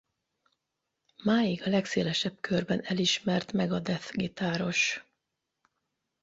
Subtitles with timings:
[1.23, 5.03] Máig a legszélesebb körben elismert Megadeth gitáros.